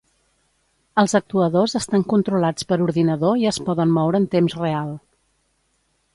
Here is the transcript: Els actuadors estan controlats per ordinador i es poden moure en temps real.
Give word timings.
Els 1.01 1.13
actuadors 1.19 1.77
estan 1.79 2.05
controlats 2.13 2.67
per 2.73 2.79
ordinador 2.87 3.37
i 3.45 3.49
es 3.53 3.61
poden 3.69 3.95
moure 4.01 4.23
en 4.23 4.27
temps 4.39 4.59
real. 4.65 4.93